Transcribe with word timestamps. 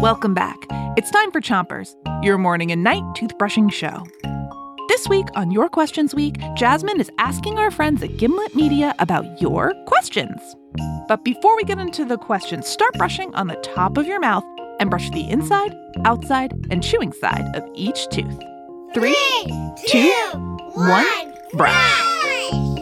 Welcome 0.00 0.34
back. 0.34 0.56
It's 0.96 1.10
time 1.10 1.30
for 1.30 1.40
Chompers, 1.40 1.94
your 2.22 2.38
morning 2.38 2.70
and 2.70 2.82
night 2.82 3.02
toothbrushing 3.14 3.72
show. 3.72 4.04
This 4.88 5.08
week 5.08 5.26
on 5.34 5.50
Your 5.50 5.68
Questions 5.68 6.14
Week, 6.14 6.36
Jasmine 6.54 7.00
is 7.00 7.10
asking 7.18 7.58
our 7.58 7.70
friends 7.70 8.02
at 8.02 8.16
Gimlet 8.16 8.54
Media 8.54 8.94
about 8.98 9.40
your 9.40 9.72
questions. 9.86 10.40
But 11.08 11.24
before 11.24 11.56
we 11.56 11.64
get 11.64 11.78
into 11.78 12.04
the 12.04 12.18
questions, 12.18 12.66
start 12.66 12.92
brushing 12.94 13.34
on 13.34 13.46
the 13.46 13.56
top 13.56 13.96
of 13.96 14.06
your 14.06 14.20
mouth 14.20 14.44
and 14.80 14.90
brush 14.90 15.10
the 15.10 15.28
inside, 15.28 15.74
outside, 16.04 16.52
and 16.70 16.82
chewing 16.82 17.12
side 17.12 17.56
of 17.56 17.64
each 17.74 18.08
tooth. 18.08 18.38
Three, 18.94 19.16
two, 19.86 20.12
one, 20.74 21.34
brush. 21.52 22.22
Today's 22.22 22.76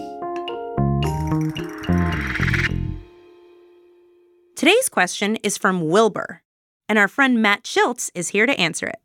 question 4.95 5.35
is 5.43 5.59
from 5.59 5.89
Wilbur, 5.89 6.41
and 6.89 7.01
our 7.01 7.09
friend 7.09 7.43
Matt 7.43 7.65
Shilts 7.65 8.13
is 8.15 8.29
here 8.29 8.47
to 8.47 8.57
answer 8.61 8.87
it. 8.87 9.01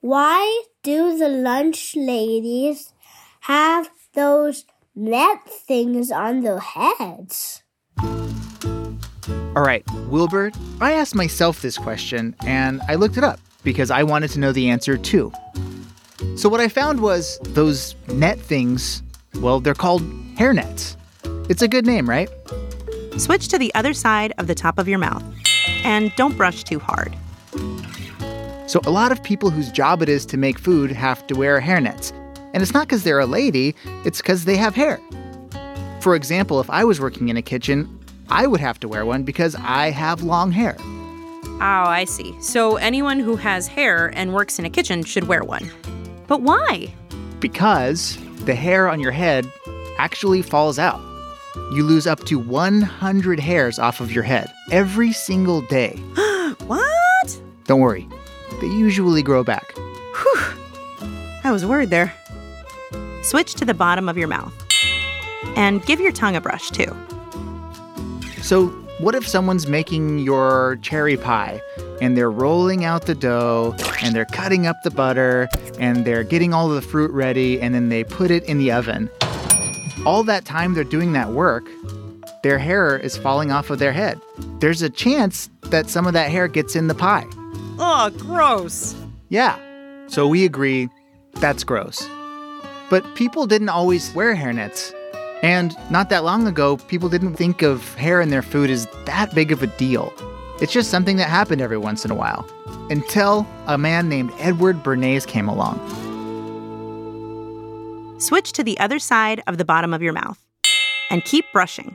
Why 0.00 0.64
do 0.82 1.16
the 1.16 1.28
lunch 1.28 1.94
ladies 1.94 2.92
have 3.42 3.90
those 4.14 4.64
net 4.96 5.48
things 5.48 6.10
on 6.10 6.40
their 6.40 6.58
heads? 6.58 7.62
All 9.54 9.62
right, 9.62 9.84
Wilbur, 10.08 10.50
I 10.80 10.94
asked 10.94 11.14
myself 11.14 11.62
this 11.62 11.78
question 11.78 12.34
and 12.44 12.80
I 12.88 12.96
looked 12.96 13.16
it 13.16 13.22
up 13.22 13.38
because 13.62 13.92
I 13.92 14.02
wanted 14.02 14.30
to 14.32 14.40
know 14.40 14.50
the 14.50 14.68
answer 14.68 14.98
too. 14.98 15.32
So, 16.34 16.48
what 16.48 16.60
I 16.60 16.66
found 16.66 16.98
was 17.00 17.38
those 17.42 17.94
net 18.08 18.40
things, 18.40 19.04
well, 19.36 19.60
they're 19.60 19.74
called 19.74 20.02
hair 20.36 20.52
nets. 20.52 20.96
It's 21.48 21.62
a 21.62 21.68
good 21.68 21.86
name, 21.86 22.08
right? 22.08 22.28
Switch 23.18 23.48
to 23.48 23.58
the 23.58 23.74
other 23.74 23.92
side 23.92 24.32
of 24.38 24.46
the 24.46 24.54
top 24.54 24.78
of 24.78 24.88
your 24.88 24.98
mouth 24.98 25.24
and 25.84 26.14
don't 26.16 26.36
brush 26.36 26.64
too 26.64 26.78
hard. 26.78 27.16
So, 28.68 28.80
a 28.84 28.90
lot 28.90 29.12
of 29.12 29.22
people 29.22 29.50
whose 29.50 29.72
job 29.72 30.02
it 30.02 30.08
is 30.08 30.26
to 30.26 30.36
make 30.36 30.58
food 30.58 30.92
have 30.92 31.26
to 31.28 31.34
wear 31.34 31.58
hair 31.58 31.80
nets. 31.80 32.12
And 32.52 32.62
it's 32.62 32.74
not 32.74 32.86
because 32.86 33.02
they're 33.02 33.18
a 33.18 33.26
lady, 33.26 33.74
it's 34.04 34.18
because 34.18 34.44
they 34.44 34.56
have 34.56 34.74
hair. 34.74 35.00
For 36.00 36.14
example, 36.14 36.60
if 36.60 36.70
I 36.70 36.84
was 36.84 37.00
working 37.00 37.28
in 37.28 37.36
a 37.36 37.42
kitchen, 37.42 37.98
I 38.28 38.46
would 38.46 38.60
have 38.60 38.78
to 38.80 38.88
wear 38.88 39.06
one 39.06 39.24
because 39.24 39.56
I 39.56 39.90
have 39.90 40.22
long 40.22 40.52
hair. 40.52 40.76
Oh, 40.80 41.60
I 41.60 42.04
see. 42.04 42.38
So 42.40 42.76
anyone 42.76 43.18
who 43.18 43.36
has 43.36 43.66
hair 43.66 44.12
and 44.14 44.32
works 44.32 44.58
in 44.58 44.64
a 44.64 44.70
kitchen 44.70 45.02
should 45.02 45.24
wear 45.24 45.42
one. 45.42 45.70
But 46.26 46.42
why? 46.42 46.94
Because 47.40 48.18
the 48.44 48.54
hair 48.54 48.88
on 48.88 49.00
your 49.00 49.12
head 49.12 49.50
actually 49.98 50.42
falls 50.42 50.78
out. 50.78 51.00
You 51.72 51.82
lose 51.82 52.06
up 52.06 52.20
to 52.24 52.38
100 52.38 53.40
hairs 53.40 53.78
off 53.78 54.00
of 54.00 54.10
your 54.10 54.24
head 54.24 54.52
every 54.70 55.12
single 55.12 55.60
day. 55.62 55.96
what? 56.66 57.40
Don't 57.64 57.80
worry, 57.80 58.08
they 58.60 58.66
usually 58.66 59.22
grow 59.22 59.44
back. 59.44 59.72
Whew. 59.76 60.40
I 61.44 61.52
was 61.52 61.66
worried 61.66 61.90
there. 61.90 62.14
Switch 63.22 63.54
to 63.54 63.64
the 63.64 63.74
bottom 63.74 64.08
of 64.08 64.16
your 64.16 64.28
mouth. 64.28 64.52
And 65.56 65.84
give 65.84 66.00
your 66.00 66.12
tongue 66.12 66.36
a 66.36 66.40
brush 66.40 66.70
too. 66.70 66.96
So, 68.42 68.68
what 69.00 69.14
if 69.14 69.28
someone's 69.28 69.68
making 69.68 70.20
your 70.20 70.78
cherry 70.82 71.16
pie 71.16 71.60
and 72.00 72.16
they're 72.16 72.30
rolling 72.30 72.84
out 72.84 73.06
the 73.06 73.14
dough 73.14 73.76
and 74.02 74.14
they're 74.14 74.24
cutting 74.24 74.66
up 74.66 74.76
the 74.82 74.90
butter 74.90 75.48
and 75.78 76.04
they're 76.04 76.24
getting 76.24 76.52
all 76.52 76.68
the 76.68 76.82
fruit 76.82 77.10
ready 77.12 77.60
and 77.60 77.74
then 77.74 77.90
they 77.90 78.02
put 78.02 78.30
it 78.30 78.42
in 78.44 78.58
the 78.58 78.72
oven? 78.72 79.08
All 80.06 80.22
that 80.24 80.44
time 80.44 80.74
they're 80.74 80.84
doing 80.84 81.12
that 81.12 81.30
work, 81.30 81.68
their 82.42 82.58
hair 82.58 82.96
is 82.96 83.16
falling 83.16 83.50
off 83.50 83.70
of 83.70 83.78
their 83.78 83.92
head. 83.92 84.20
There's 84.60 84.82
a 84.82 84.90
chance 84.90 85.50
that 85.64 85.90
some 85.90 86.06
of 86.06 86.12
that 86.12 86.30
hair 86.30 86.48
gets 86.48 86.76
in 86.76 86.88
the 86.88 86.94
pie. 86.94 87.26
Oh, 87.78 88.10
gross. 88.18 88.94
Yeah. 89.28 89.58
So 90.06 90.26
we 90.26 90.44
agree 90.44 90.88
that's 91.34 91.64
gross. 91.64 92.08
But 92.90 93.14
people 93.14 93.46
didn't 93.46 93.68
always 93.68 94.14
wear 94.14 94.34
hairnets. 94.34 94.94
And 95.42 95.76
not 95.90 96.10
that 96.10 96.24
long 96.24 96.46
ago, 96.46 96.76
people 96.76 97.08
didn't 97.08 97.34
think 97.34 97.62
of 97.62 97.94
hair 97.94 98.20
in 98.20 98.30
their 98.30 98.42
food 98.42 98.70
as 98.70 98.88
that 99.04 99.34
big 99.34 99.52
of 99.52 99.62
a 99.62 99.66
deal. 99.66 100.12
It's 100.60 100.72
just 100.72 100.90
something 100.90 101.16
that 101.18 101.28
happened 101.28 101.60
every 101.60 101.78
once 101.78 102.04
in 102.04 102.10
a 102.10 102.14
while. 102.14 102.48
Until 102.90 103.46
a 103.66 103.78
man 103.78 104.08
named 104.08 104.32
Edward 104.38 104.82
Bernays 104.82 105.26
came 105.26 105.48
along. 105.48 105.78
Switch 108.18 108.50
to 108.52 108.64
the 108.64 108.78
other 108.80 108.98
side 108.98 109.42
of 109.46 109.58
the 109.58 109.64
bottom 109.64 109.94
of 109.94 110.02
your 110.02 110.12
mouth 110.12 110.44
and 111.08 111.24
keep 111.24 111.44
brushing. 111.52 111.94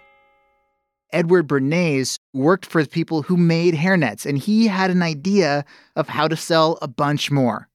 Edward 1.12 1.48
Bernays 1.48 2.18
worked 2.34 2.66
for 2.66 2.86
people 2.86 3.22
who 3.22 3.36
made 3.36 3.74
hairnets, 3.74 4.26
and 4.26 4.38
he 4.38 4.68
had 4.68 4.90
an 4.90 5.04
idea 5.04 5.66
of 5.98 6.08
how 6.08 6.28
to 6.30 6.36
sell 6.36 6.80
a 6.82 6.88
bunch 6.88 7.30
more. 7.30 7.68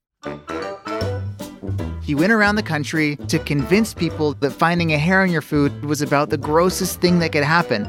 He 2.01 2.15
went 2.15 2.33
around 2.33 2.55
the 2.55 2.63
country 2.63 3.17
to 3.27 3.37
convince 3.37 3.93
people 3.93 4.33
that 4.33 4.49
finding 4.49 4.91
a 4.93 4.97
hair 4.97 5.21
on 5.21 5.29
your 5.29 5.43
food 5.43 5.85
was 5.85 6.01
about 6.01 6.31
the 6.31 6.37
grossest 6.37 6.99
thing 6.99 7.19
that 7.19 7.31
could 7.31 7.43
happen, 7.43 7.87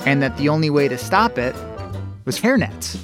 and 0.00 0.22
that 0.22 0.36
the 0.36 0.50
only 0.50 0.68
way 0.68 0.88
to 0.88 0.98
stop 0.98 1.38
it 1.38 1.56
was 2.26 2.38
hairnets. 2.38 2.98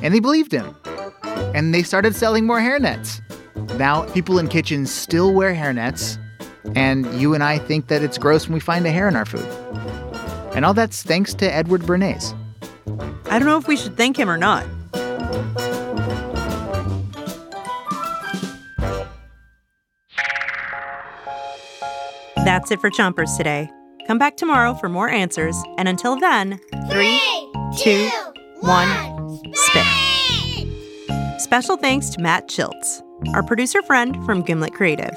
And 0.00 0.14
they 0.14 0.20
believed 0.20 0.52
him. 0.52 0.76
And 1.24 1.74
they 1.74 1.82
started 1.82 2.14
selling 2.14 2.46
more 2.46 2.60
hairnets. 2.60 3.20
Now, 3.78 4.04
people 4.14 4.38
in 4.38 4.46
kitchens 4.46 4.92
still 4.92 5.34
wear 5.34 5.52
hairnets, 5.52 6.18
and 6.74 7.06
you 7.20 7.34
and 7.34 7.42
I 7.44 7.58
think 7.58 7.88
that 7.88 8.02
it's 8.02 8.18
gross 8.18 8.46
when 8.46 8.54
we 8.54 8.60
find 8.60 8.86
a 8.86 8.90
hair 8.90 9.08
in 9.08 9.16
our 9.16 9.24
food. 9.24 9.46
And 10.54 10.64
all 10.64 10.74
that's 10.74 11.02
thanks 11.02 11.34
to 11.34 11.52
Edward 11.52 11.82
Bernays. 11.82 12.34
I 13.26 13.38
don't 13.38 13.46
know 13.46 13.58
if 13.58 13.68
we 13.68 13.76
should 13.76 13.96
thank 13.96 14.18
him 14.18 14.30
or 14.30 14.36
not. 14.36 14.66
That's 22.44 22.70
it 22.70 22.80
for 22.80 22.90
Chompers 22.90 23.36
today. 23.36 23.68
Come 24.06 24.18
back 24.18 24.36
tomorrow 24.36 24.74
for 24.74 24.88
more 24.88 25.08
answers, 25.08 25.60
and 25.78 25.88
until 25.88 26.16
then, 26.18 26.60
three, 26.88 27.20
two, 27.76 28.08
one, 28.60 28.88
spit. 29.52 29.86
Special 31.40 31.76
thanks 31.76 32.10
to 32.10 32.20
Matt 32.20 32.48
Shilts, 32.48 33.02
our 33.34 33.42
producer 33.42 33.82
friend 33.82 34.16
from 34.24 34.42
Gimlet 34.42 34.74
Creative. 34.74 35.16